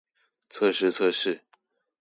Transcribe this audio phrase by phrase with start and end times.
[0.49, 1.41] 測試測試